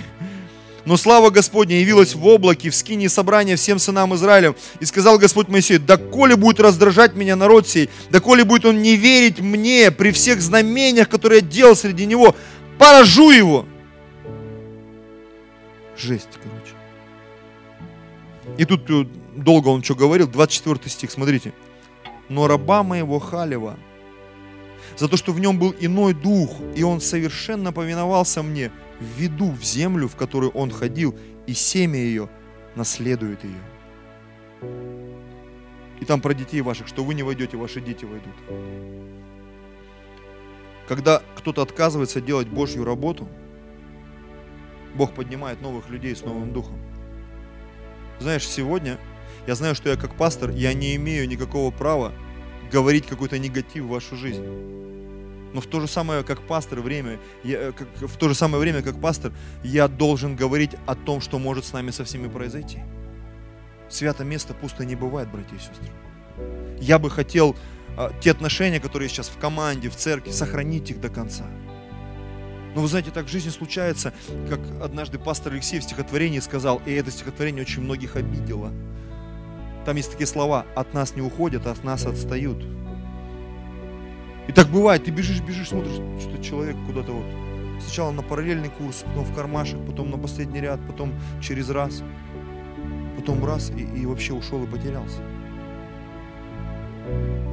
[0.84, 4.54] Но слава Господня явилась в облаке, в скине собрания всем сынам Израилем.
[4.78, 8.80] И сказал Господь Моисею, да коли будет раздражать меня народ сей, да коли будет он
[8.80, 12.36] не верить мне при всех знамениях, которые я делал среди него,
[12.78, 13.66] поражу его.
[15.96, 16.74] Жесть, короче.
[18.58, 21.52] И тут э, долго он что говорил, 24 стих, смотрите.
[22.28, 23.76] Но раба моего Халева,
[24.96, 29.62] за то, что в нем был иной дух, и он совершенно повиновался мне, введу в
[29.62, 32.28] землю, в которую он ходил, и семя ее
[32.74, 33.62] наследует ее.
[36.00, 38.34] И там про детей ваших, что вы не войдете, ваши дети войдут.
[40.88, 43.28] Когда кто-то отказывается делать Божью работу,
[44.96, 46.78] Бог поднимает новых людей с новым духом.
[48.18, 48.98] Знаешь, сегодня
[49.46, 52.12] я знаю, что я как пастор, я не имею никакого права
[52.72, 54.44] говорить какой-то негатив в вашу жизнь.
[55.52, 58.82] Но в то же самое, как пастор, время, я, как, в то же самое время,
[58.82, 59.32] как пастор,
[59.62, 62.80] я должен говорить о том, что может с нами со всеми произойти.
[63.88, 65.92] Свято место пусто не бывает, братья и сестры.
[66.80, 67.56] Я бы хотел
[67.96, 71.44] а, те отношения, которые сейчас в команде, в церкви, сохранить их до конца.
[72.76, 74.12] Но вы знаете, так в жизни случается,
[74.50, 78.70] как однажды пастор Алексей в стихотворении сказал, и это стихотворение очень многих обидело.
[79.86, 82.62] Там есть такие слова, от нас не уходят, а от нас отстают.
[84.46, 87.24] И так бывает, ты бежишь, бежишь, смотришь, что человек куда-то вот
[87.82, 92.02] сначала на параллельный курс, потом в кармашек, потом на последний ряд, потом через раз,
[93.16, 95.22] потом раз и, и вообще ушел и потерялся.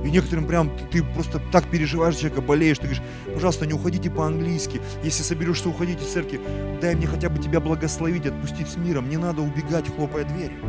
[0.04, 4.10] И некоторым прям ты, ты просто так переживаешь человека, болеешь, ты говоришь, пожалуйста, не уходите
[4.10, 4.82] по-английски.
[5.04, 6.42] Если соберешься уходить из церкви,
[6.82, 9.10] дай мне хотя бы тебя благословить, отпустить с миром.
[9.10, 10.60] Не надо убегать, хлопая дверью.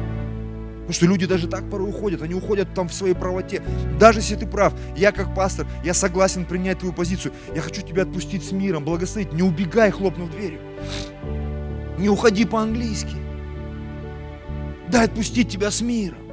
[0.84, 3.62] Потому что люди даже так порой уходят, они уходят там в своей правоте.
[3.98, 7.32] Даже если ты прав, я как пастор, я согласен принять твою позицию.
[7.54, 9.32] Я хочу тебя отпустить с миром, благословить.
[9.32, 10.60] Не убегай, хлопнув дверью.
[11.98, 13.16] Не уходи по-английски.
[14.90, 16.23] Дай отпустить тебя с миром.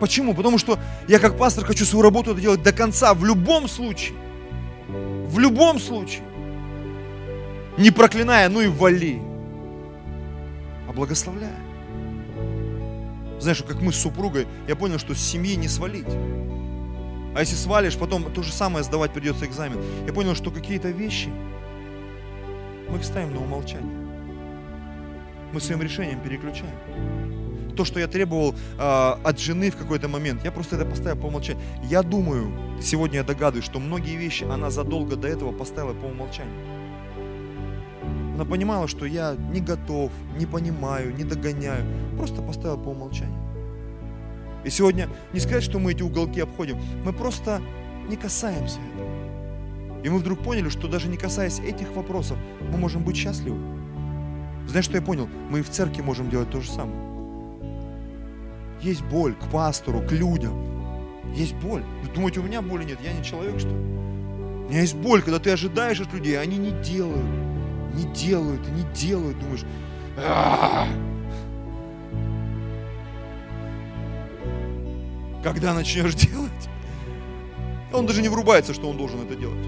[0.00, 0.34] Почему?
[0.34, 4.16] Потому что я как пастор хочу свою работу делать до конца, в любом случае.
[4.88, 6.22] В любом случае.
[7.76, 9.20] Не проклиная, ну и вали.
[10.88, 11.56] А благословляя.
[13.40, 16.08] Знаешь, как мы с супругой, я понял, что с семьи не свалить.
[17.34, 19.80] А если свалишь, потом то же самое сдавать придется экзамен.
[20.06, 21.28] Я понял, что какие-то вещи
[22.88, 24.08] мы их ставим на умолчание.
[25.52, 27.27] Мы своим решением переключаем
[27.78, 31.26] то, что я требовал э, от жены в какой-то момент, я просто это поставил по
[31.26, 31.62] умолчанию.
[31.84, 36.52] Я думаю, сегодня я догадываюсь, что многие вещи она задолго до этого поставила по умолчанию.
[38.34, 41.84] Она понимала, что я не готов, не понимаю, не догоняю.
[42.16, 43.38] Просто поставил по умолчанию.
[44.64, 47.60] И сегодня не сказать, что мы эти уголки обходим, мы просто
[48.08, 50.02] не касаемся этого.
[50.02, 52.38] И мы вдруг поняли, что даже не касаясь этих вопросов,
[52.72, 53.56] мы можем быть счастливы.
[54.66, 55.28] Знаешь, что я понял?
[55.48, 57.17] Мы и в церкви можем делать то же самое.
[58.80, 60.54] Есть боль к пастору, к людям.
[61.34, 61.82] Есть боль.
[62.02, 62.98] Вы думаете, у меня боли нет?
[63.02, 63.74] Я не человек, что ли?
[63.74, 67.24] У меня есть боль, когда ты ожидаешь от людей, а они не делают.
[67.94, 69.38] Не делают, не делают.
[69.38, 69.64] Думаешь,
[75.42, 76.52] когда начнешь делать?
[77.92, 79.64] Он даже не врубается, что он должен это делать.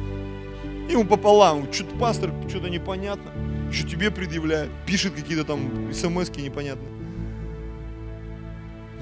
[0.89, 3.31] Ему пополам, что-то пастор, что-то непонятно,
[3.73, 7.00] что тебе предъявляет, пишет какие-то там смс непонятные.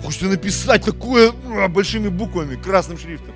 [0.03, 3.35] Хочется написать такое а, большими буквами, красным шрифтом.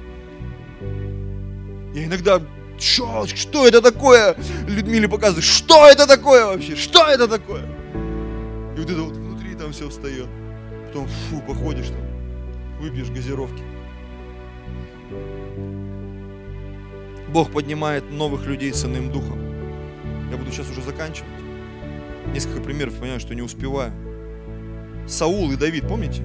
[1.94, 2.40] Я иногда,
[2.79, 4.37] что, что это такое?
[4.66, 6.77] Людмиле показываю, что это такое вообще?
[6.77, 7.64] Что это такое?
[8.77, 10.29] И вот это вот внутри там все встает.
[10.87, 13.62] Потом, фу, походишь там, выпьешь газировки.
[17.29, 19.38] Бог поднимает новых людей с иным духом.
[20.31, 21.29] Я буду сейчас уже заканчивать.
[22.33, 23.92] Несколько примеров, понимаю, что не успеваю.
[25.07, 26.22] Саул и Давид, помните?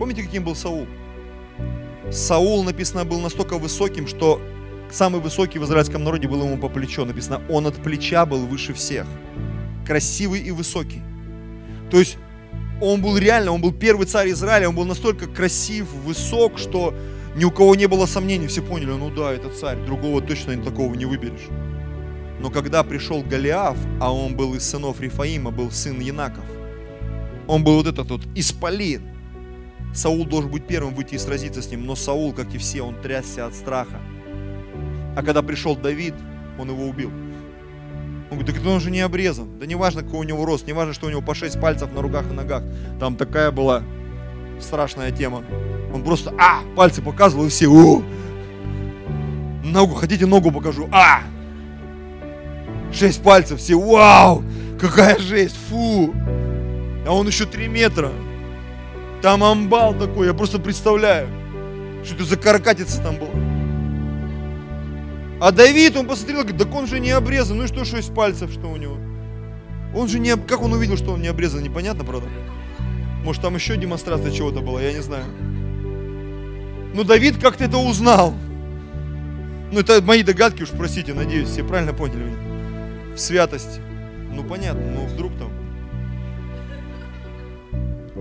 [0.00, 0.86] Помните, каким был Саул?
[2.10, 4.40] Саул, написано, был настолько высоким, что
[4.90, 7.04] самый высокий в израильском народе был ему по плечо.
[7.04, 9.06] Написано, он от плеча был выше всех.
[9.86, 11.02] Красивый и высокий.
[11.90, 12.16] То есть
[12.80, 16.94] он был реально, он был первый царь Израиля, он был настолько красив, высок, что
[17.36, 20.94] ни у кого не было сомнений, все поняли, ну да, это царь, другого точно такого
[20.94, 21.48] не выберешь.
[22.40, 26.46] Но когда пришел Голиаф, а он был из сынов Рифаима, был сын Янаков,
[27.46, 29.09] он был вот этот вот исполин.
[29.94, 32.94] Саул должен быть первым выйти и сразиться с ним, но Саул, как и все, он
[33.00, 34.00] трясся от страха.
[35.16, 36.14] А когда пришел Давид,
[36.58, 37.10] он его убил.
[38.30, 39.58] Он говорит, так он же не обрезан.
[39.58, 41.92] Да не важно, какой у него рост, не важно, что у него по шесть пальцев
[41.92, 42.62] на руках и ногах.
[43.00, 43.82] Там такая была
[44.60, 45.42] страшная тема.
[45.92, 48.02] Он просто, а, пальцы показывал, и все, о!
[49.64, 50.88] Ногу, хотите ногу покажу?
[50.92, 51.22] А!
[52.92, 54.44] Шесть пальцев, все, вау!
[54.80, 56.14] Какая жесть, фу!
[57.06, 58.12] А он еще три метра.
[59.22, 61.28] Там амбал такой, я просто представляю,
[62.04, 63.30] что это за каракатица там была.
[65.40, 67.56] А Давид, он посмотрел, говорит, так он же не обрезан.
[67.58, 68.96] Ну и что, шесть пальцев, что у него?
[69.94, 70.36] Он же не...
[70.36, 72.28] Как он увидел, что он не обрезан, непонятно, правда?
[73.24, 75.24] Может, там еще демонстрация чего-то была, я не знаю.
[76.94, 78.34] Но Давид как-то это узнал.
[79.72, 83.14] Ну, это мои догадки, уж простите, надеюсь, все правильно поняли меня.
[83.14, 83.80] В святости.
[84.32, 85.50] Ну, понятно, ну, вдруг там.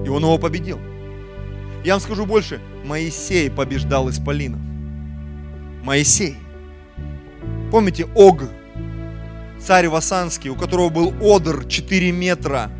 [0.05, 0.79] И он его победил.
[1.83, 2.59] Я вам скажу больше.
[2.83, 4.59] Моисей побеждал исполинов.
[5.83, 6.35] Моисей.
[7.71, 8.43] Помните Ог,
[9.59, 12.71] царь Васанский, у которого был одр 4 метра.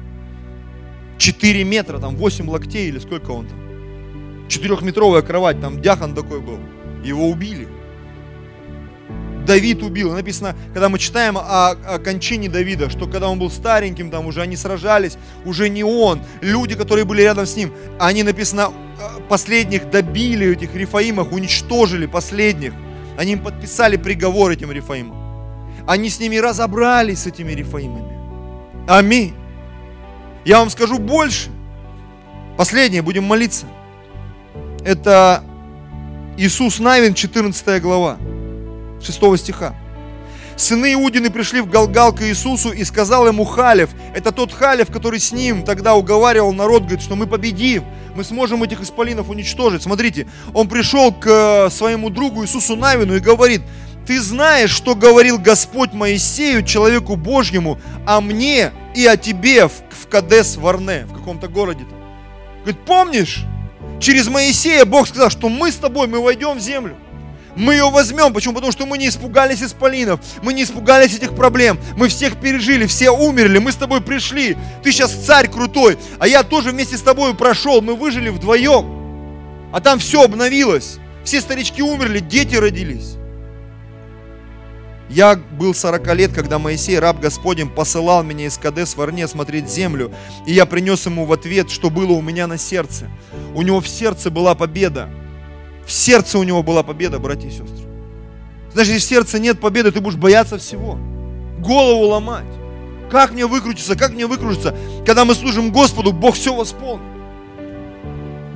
[1.17, 4.47] 4 метра, там 8 локтей или сколько он там.
[4.47, 6.59] Четырехметровая кровать, там дяхан такой был.
[7.03, 7.67] Его убили.
[9.49, 10.13] Давид убил.
[10.13, 14.43] Написано, когда мы читаем о, о кончине Давида, что когда он был стареньким, там уже
[14.43, 19.89] они сражались, уже не он, люди, которые были рядом с ним, они, написано, э, последних
[19.89, 22.73] добили этих рифаимах, уничтожили последних.
[23.17, 25.17] Они им подписали приговор этим рифаимам.
[25.87, 28.19] Они с ними разобрались, с этими рифаимами.
[28.87, 29.33] Аминь.
[30.45, 31.49] Я вам скажу больше.
[32.55, 33.65] Последнее, будем молиться.
[34.85, 35.43] Это
[36.37, 38.19] Иисус Навин, 14 глава,
[39.01, 39.75] 6 стиха.
[40.59, 45.21] Сыны Иудины пришли в Галгал к Иисусу и сказал ему Халев, это тот Халев, который
[45.21, 49.83] с ним тогда уговаривал народ, говорит, что мы победим, мы сможем этих исполинов уничтожить.
[49.83, 53.61] Смотрите, он пришел к э, своему другу Иисусу Навину и говорит,
[54.05, 60.07] ты знаешь, что говорил Господь Моисею, человеку Божьему, о мне и о тебе в, в
[60.09, 61.85] Кадес Варне, в каком-то городе.
[61.89, 61.99] Там.
[62.63, 63.45] Говорит, помнишь,
[64.01, 66.97] через Моисея Бог сказал, что мы с тобой, мы войдем в землю.
[67.55, 68.33] Мы ее возьмем.
[68.33, 68.53] Почему?
[68.53, 70.19] Потому что мы не испугались исполинов.
[70.41, 71.79] Мы не испугались этих проблем.
[71.97, 73.59] Мы всех пережили, все умерли.
[73.59, 74.55] Мы с тобой пришли.
[74.83, 75.97] Ты сейчас царь крутой.
[76.19, 77.81] А я тоже вместе с тобой прошел.
[77.81, 79.69] Мы выжили вдвоем.
[79.71, 80.97] А там все обновилось.
[81.23, 83.15] Все старички умерли, дети родились.
[85.09, 89.67] Я был 40 лет, когда Моисей, раб Господень, посылал меня из Кадес в Арне смотреть
[89.67, 90.11] землю,
[90.45, 93.07] и я принес ему в ответ, что было у меня на сердце.
[93.55, 95.09] У него в сердце была победа.
[95.89, 97.87] В сердце у него была победа, братья и сестры.
[98.71, 100.99] Значит, если в сердце нет победы, ты будешь бояться всего.
[101.57, 102.45] Голову ломать.
[103.09, 104.75] Как мне выкрутиться, как мне выкрутиться?
[105.03, 107.07] Когда мы служим Господу, Бог все восполнит.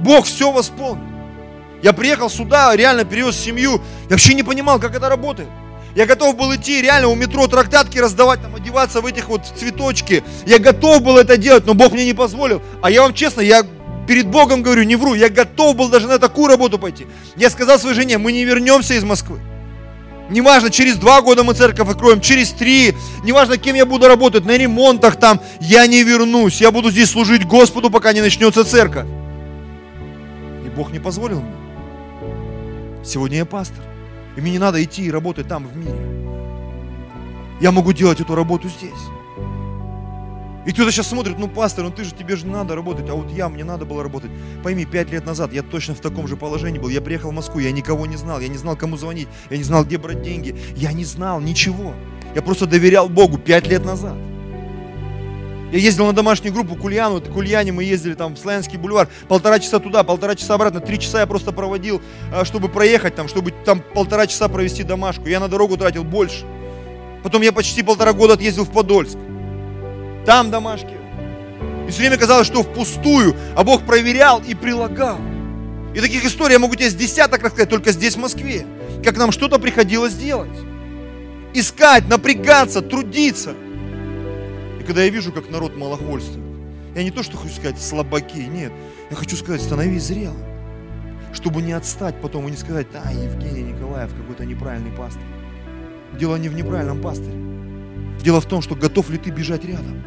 [0.02, 1.04] Бог все восполнит.
[1.82, 3.82] Я приехал сюда, реально перевез семью.
[4.04, 5.50] Я вообще не понимал, как это работает.
[5.96, 10.24] Я готов был идти реально у метро трактатки раздавать, там, одеваться в этих вот цветочки.
[10.46, 12.62] Я готов был это делать, но Бог мне не позволил.
[12.84, 13.64] А я вам честно, я
[14.08, 17.08] перед Богом говорю, не вру, я готов был даже на такую работу пойти.
[17.36, 19.40] Я сказал своей жене, мы не вернемся из Москвы.
[20.30, 24.58] Неважно, через два года мы церковь откроем, через три, неважно, кем я буду работать, на
[24.58, 29.06] ремонтах там, я не вернусь, я буду здесь служить Господу, пока не начнется церковь.
[30.66, 33.04] И Бог не позволил мне.
[33.06, 33.84] Сегодня я пастор,
[34.38, 36.00] и мне не надо идти и работать там, в мире.
[37.60, 38.92] Я могу делать эту работу здесь.
[40.66, 43.30] И кто-то сейчас смотрит, ну, пастор, ну ты же, тебе же надо работать, а вот
[43.32, 44.32] я, мне надо было работать.
[44.64, 46.90] Пойми, пять лет назад я точно в таком же положении был.
[46.90, 49.64] Я приехал в Москву, я никого не знал, я не знал, кому звонить, я не
[49.64, 51.94] знал, где брать деньги, я не знал ничего.
[52.34, 54.16] Я просто доверял Богу пять лет назад.
[55.74, 59.10] Я ездил на домашнюю группу к Ульяну, к Ульяне мы ездили там в Славянский бульвар,
[59.28, 62.00] полтора часа туда, полтора часа обратно, три часа я просто проводил,
[62.32, 65.28] а, чтобы проехать там, чтобы там полтора часа провести домашку.
[65.28, 66.46] Я на дорогу тратил больше.
[67.24, 69.18] Потом я почти полтора года отъездил в Подольск
[70.26, 70.96] там домашки.
[71.88, 75.20] И все время казалось, что впустую, а Бог проверял и прилагал.
[75.94, 78.66] И таких историй я могу тебе с десяток рассказать, только здесь, в Москве.
[79.04, 80.50] Как нам что-то приходилось делать.
[81.54, 83.54] Искать, напрягаться, трудиться.
[84.80, 86.44] И когда я вижу, как народ малохольствует,
[86.96, 88.72] я не то, что хочу сказать слабаки, нет.
[89.10, 90.38] Я хочу сказать, становись зрелым.
[91.34, 95.22] Чтобы не отстать потом и не сказать, а, Евгений Николаев какой-то неправильный пастор.
[96.20, 97.34] Дело не в неправильном пасторе.
[98.24, 100.04] Дело в том, что готов ли ты бежать рядом.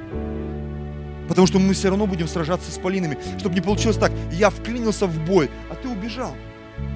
[1.28, 3.18] Потому что мы все равно будем сражаться с полинами.
[3.38, 6.34] Чтобы не получилось так, я вклинился в бой, а ты убежал.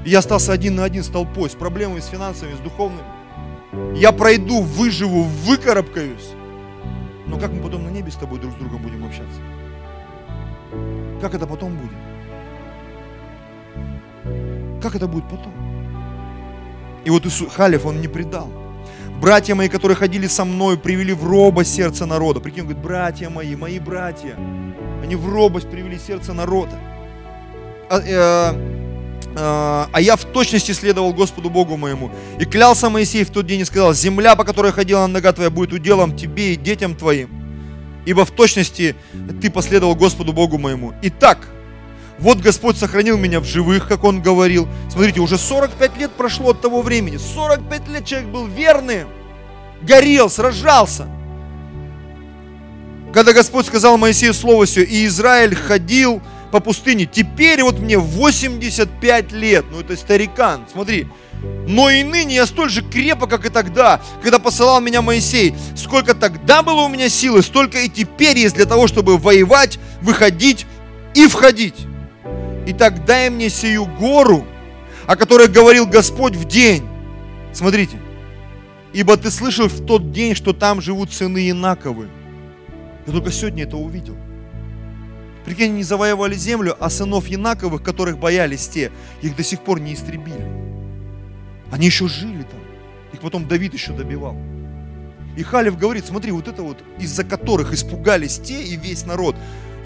[0.05, 3.05] И я остался один на один с толпой, с проблемами, с финансами, с духовными.
[3.97, 6.31] Я пройду, выживу, выкарабкаюсь.
[7.27, 9.41] Но как мы потом на небе с тобой друг с другом будем общаться?
[11.21, 11.93] Как это потом будет?
[14.83, 15.53] Как это будет потом?
[17.05, 18.51] И вот Иисус, Халев, он не предал.
[19.21, 22.41] Братья мои, которые ходили со мной, привели в робость сердце народа.
[22.41, 24.35] Прикинь, говорит, братья мои, мои братья,
[25.03, 26.79] они в робость привели сердце народа.
[27.91, 28.55] А, э,
[29.35, 32.11] э, а я в точности следовал Господу Богу моему.
[32.39, 35.75] И клялся Моисей в тот день и сказал, земля, по которой ходила нога твоя, будет
[35.75, 37.29] уделом тебе и детям твоим.
[38.07, 38.97] Ибо в точности
[39.43, 40.95] ты последовал Господу Богу моему.
[41.03, 41.47] Итак,
[42.21, 44.69] вот Господь сохранил меня в живых, как Он говорил.
[44.91, 47.17] Смотрите, уже 45 лет прошло от того времени.
[47.17, 49.09] 45 лет человек был верным,
[49.83, 51.09] горел, сражался.
[53.15, 59.33] Когда Господь сказал Моисею слово все, и Израиль ходил по пустыне, теперь вот мне 85
[59.33, 61.09] лет, ну это старикан, смотри,
[61.67, 65.55] но и ныне я столь же крепок, как и тогда, когда посылал меня Моисей.
[65.75, 70.67] Сколько тогда было у меня силы, столько и теперь есть для того, чтобы воевать, выходить
[71.15, 71.87] и входить.
[72.67, 74.47] Итак, дай мне сию гору,
[75.07, 76.87] о которой говорил Господь в день.
[77.53, 77.99] Смотрите.
[78.93, 82.09] Ибо ты слышал в тот день, что там живут сыны Инаковы.
[83.07, 84.17] Я только сегодня это увидел.
[85.45, 88.93] Прикинь, они завоевали землю, а сынов Янаковых, которых боялись те,
[89.23, 90.45] их до сих пор не истребили.
[91.71, 92.61] Они еще жили там.
[93.13, 94.37] Их потом Давид еще добивал.
[95.37, 99.37] И Халев говорит, смотри, вот это вот, из-за которых испугались те и весь народ,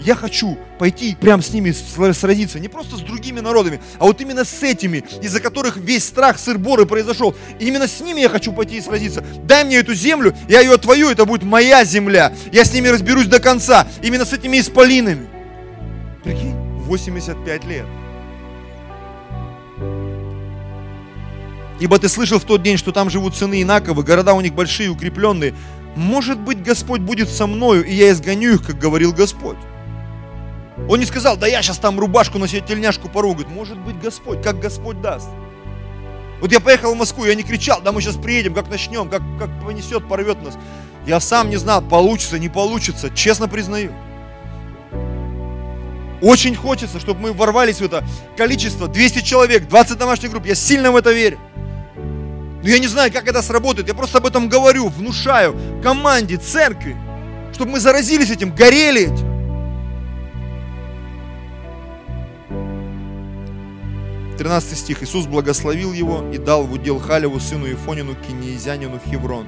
[0.01, 4.45] я хочу пойти прям с ними сразиться, не просто с другими народами, а вот именно
[4.45, 7.35] с этими, из-за которых весь страх сыр-боры произошел.
[7.59, 9.23] И именно с ними я хочу пойти и сразиться.
[9.43, 12.33] Дай мне эту землю, я ее отвою, это будет моя земля.
[12.51, 15.27] Я с ними разберусь до конца, именно с этими исполинами.
[16.23, 17.85] Прикинь, 85 лет.
[21.79, 24.89] Ибо ты слышал в тот день, что там живут сыны Инаковы, города у них большие,
[24.89, 25.53] укрепленные.
[25.95, 29.57] Может быть, Господь будет со мною, и я изгоню их, как говорил Господь.
[30.89, 33.33] Он не сказал, да я сейчас там рубашку на себе тельняшку порву.
[33.33, 35.29] Говорит, может быть Господь, как Господь даст.
[36.41, 39.21] Вот я поехал в Москву, я не кричал, да мы сейчас приедем, как начнем, как,
[39.39, 40.57] как понесет, порвет нас.
[41.07, 43.93] Я сам не знал, получится, не получится, честно признаю.
[46.21, 48.03] Очень хочется, чтобы мы ворвались в это
[48.35, 51.39] количество, 200 человек, 20 домашних групп, я сильно в это верю.
[51.95, 56.97] Но я не знаю, как это сработает, я просто об этом говорю, внушаю команде, церкви,
[57.53, 59.24] чтобы мы заразились этим, горели этим.
[64.37, 65.03] 13 стих.
[65.03, 69.47] Иисус благословил его и дал в удел Халеву, сыну Ифонину, кинеизянину Хеврон.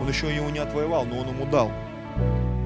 [0.00, 1.70] Он еще его не отвоевал, но он ему дал.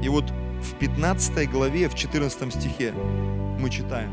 [0.02, 0.24] И вот
[0.62, 4.12] в 15 главе, в 14 стихе мы читаем.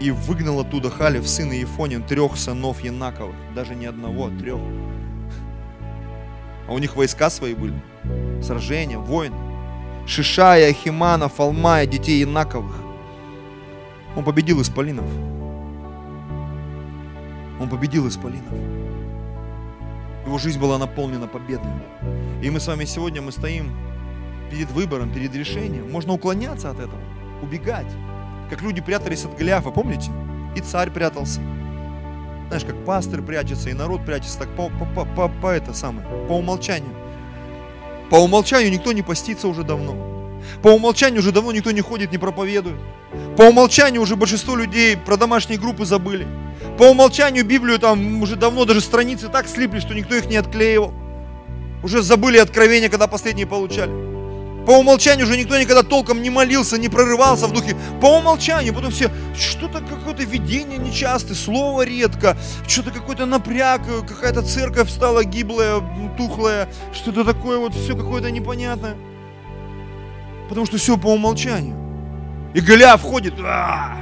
[0.00, 3.34] И выгнал оттуда Халев, сына Ефонин, трех сынов Янаковых.
[3.54, 4.60] Даже не одного, а трех.
[6.68, 7.80] А у них войска свои были.
[8.42, 9.36] Сражения, войны.
[10.06, 12.87] Шишая, Химана, Фалмая, детей Янаковых.
[14.18, 15.04] Он победил исполинов.
[17.60, 18.52] Он победил исполинов.
[20.26, 21.70] Его жизнь была наполнена победой.
[22.42, 23.70] И мы с вами сегодня мы стоим
[24.50, 25.92] перед выбором, перед решением.
[25.92, 27.00] Можно уклоняться от этого,
[27.42, 27.86] убегать.
[28.50, 30.10] Как люди прятались от Голиафа, помните?
[30.56, 31.40] И царь прятался.
[32.48, 36.32] Знаешь, как пастырь прячется, и народ прячется, так по, по, по, по это самое, по
[36.32, 36.92] умолчанию.
[38.10, 40.17] По умолчанию никто не постится уже давно.
[40.62, 42.76] По умолчанию уже давно никто не ходит, не проповедует.
[43.36, 46.26] По умолчанию уже большинство людей про домашние группы забыли.
[46.76, 50.92] По умолчанию Библию там уже давно даже страницы так слипли, что никто их не отклеивал.
[51.82, 53.92] Уже забыли откровения, когда последние получали.
[54.68, 57.74] По умолчанию уже никто никогда толком не молился, не прорывался в духе.
[58.02, 62.36] По умолчанию, потом все, что-то какое-то видение нечастое, слово редко,
[62.66, 65.82] что-то какой-то напряг, какая-то церковь стала гиблая,
[66.18, 68.96] тухлая, что-то такое вот, все какое-то непонятное.
[70.48, 71.76] Потому что все по умолчанию.
[72.54, 73.98] И Голиаф входит, а,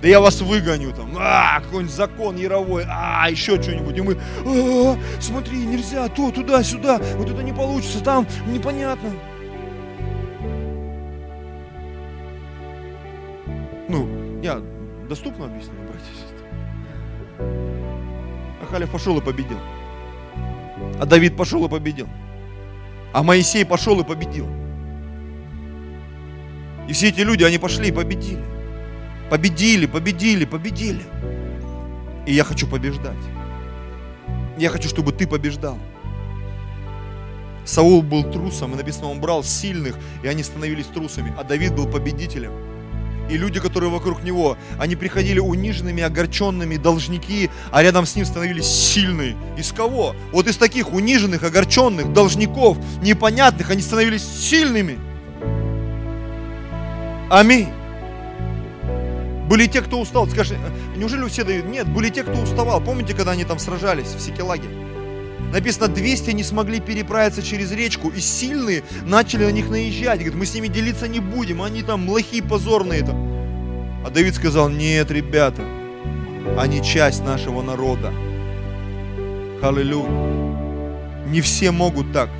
[0.00, 3.96] да я вас выгоню там, а, какой-нибудь закон яровой, а, еще что-нибудь.
[3.96, 9.10] И мы, а, смотри, нельзя, то, туда, сюда, вот это не получится, там непонятно.
[13.88, 14.60] Ну, я
[15.08, 16.46] доступно объясняю, братья и сестры.
[18.62, 19.58] Ахалев пошел и победил.
[21.00, 22.08] А Давид пошел и победил.
[23.12, 24.48] А Моисей пошел и победил.
[26.88, 28.44] И все эти люди, они пошли и победили.
[29.30, 31.02] Победили, победили, победили.
[32.26, 33.16] И я хочу побеждать.
[34.58, 35.78] Я хочу, чтобы ты побеждал.
[37.64, 41.86] Саул был трусом, и написано, он брал сильных, и они становились трусами, а Давид был
[41.86, 42.52] победителем.
[43.30, 48.66] И люди, которые вокруг него, они приходили униженными, огорченными, должники, а рядом с ним становились
[48.66, 49.34] сильные.
[49.56, 50.14] Из кого?
[50.30, 54.98] Вот из таких униженных, огорченных, должников, непонятных, они становились сильными.
[57.34, 57.66] Аминь.
[59.48, 60.28] Были те, кто устал.
[60.28, 60.56] Скажи,
[60.96, 61.66] неужели все дают?
[61.66, 62.80] Нет, были те, кто уставал.
[62.80, 64.68] Помните, когда они там сражались в Секелаге?
[65.52, 70.20] Написано, 200 не смогли переправиться через речку, и сильные начали на них наезжать.
[70.20, 73.16] Говорит, мы с ними делиться не будем, они там лохи позорные там.
[74.06, 75.62] А Давид сказал, нет, ребята,
[76.56, 78.12] они часть нашего народа.
[79.60, 80.08] Аллилуйя.
[81.26, 82.30] Не все могут так.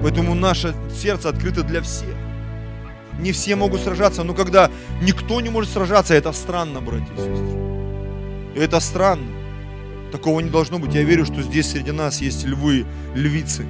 [0.00, 2.14] Поэтому наше сердце открыто для всех.
[3.18, 7.58] Не все могут сражаться, но когда никто не может сражаться, это странно, братья и сестры.
[8.56, 9.26] Это странно.
[10.12, 10.94] Такого не должно быть.
[10.94, 13.66] Я верю, что здесь среди нас есть львы, львицы,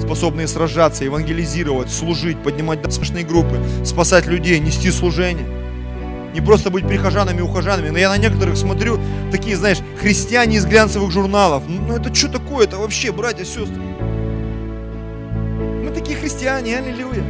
[0.00, 5.46] способные сражаться, евангелизировать, служить, поднимать достаточные группы, спасать людей, нести служение.
[6.34, 7.88] Не просто быть прихожанами и ухожанами.
[7.88, 9.00] Но я на некоторых смотрю,
[9.32, 11.62] такие, знаешь, христиане из глянцевых журналов.
[11.66, 12.66] Ну это что такое?
[12.66, 13.80] Это вообще, братья, сестры.
[15.82, 17.24] Мы такие христиане, аллилуйя.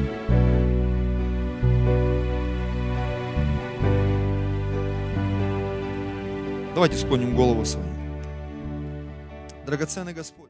[6.79, 7.89] Давайте склоним голову свою.
[9.66, 10.47] Драгоценный Господь.